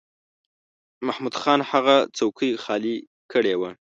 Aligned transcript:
محمود 1.07 1.35
خان 1.41 1.59
هغه 1.71 1.95
څوکۍ 2.17 2.51
خالی 2.63 2.95
کړې 3.31 3.53
وه. 3.59 3.71